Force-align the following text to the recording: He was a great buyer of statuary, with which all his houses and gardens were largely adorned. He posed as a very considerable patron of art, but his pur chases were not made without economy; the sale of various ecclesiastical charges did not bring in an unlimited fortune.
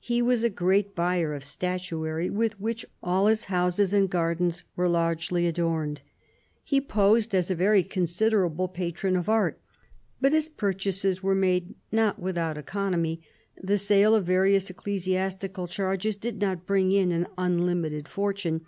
He 0.00 0.20
was 0.20 0.42
a 0.42 0.50
great 0.50 0.96
buyer 0.96 1.34
of 1.34 1.44
statuary, 1.44 2.30
with 2.30 2.58
which 2.58 2.84
all 3.00 3.26
his 3.28 3.44
houses 3.44 3.94
and 3.94 4.10
gardens 4.10 4.64
were 4.74 4.88
largely 4.88 5.46
adorned. 5.46 6.00
He 6.64 6.80
posed 6.80 7.32
as 7.32 7.48
a 7.48 7.54
very 7.54 7.84
considerable 7.84 8.66
patron 8.66 9.14
of 9.16 9.28
art, 9.28 9.60
but 10.20 10.32
his 10.32 10.48
pur 10.48 10.72
chases 10.72 11.22
were 11.22 11.36
not 11.36 11.40
made 11.40 11.74
without 12.18 12.58
economy; 12.58 13.22
the 13.62 13.78
sale 13.78 14.16
of 14.16 14.26
various 14.26 14.68
ecclesiastical 14.68 15.68
charges 15.68 16.16
did 16.16 16.40
not 16.40 16.66
bring 16.66 16.90
in 16.90 17.12
an 17.12 17.28
unlimited 17.36 18.08
fortune. 18.08 18.62